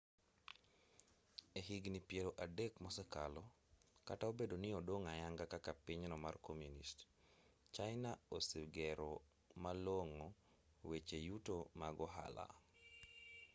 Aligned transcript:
e 1.57 1.59
higni 1.69 1.99
piero 2.09 2.31
adek 2.45 2.73
mosekalo 2.83 3.41
kata 4.07 4.23
obedo 4.31 4.55
ni 4.59 4.69
odong' 4.79 5.05
ayanga 5.13 5.45
kaka 5.53 5.71
pinyno 5.85 6.15
mar 6.23 6.35
komunist 6.45 6.97
china 7.75 8.11
osegero 8.35 9.11
malong'o 9.63 10.27
weche 10.89 11.17
yuto 11.27 11.55
mag 11.81 11.95
ohala 12.05 12.45